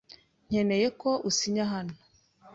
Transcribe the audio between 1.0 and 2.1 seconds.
ko usinya hano.